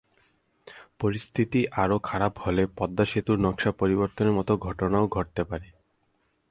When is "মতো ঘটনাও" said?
4.33-5.05